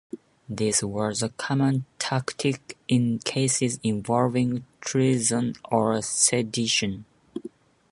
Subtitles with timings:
[0.49, 7.05] This was a common tactic in cases involving treason or sedition.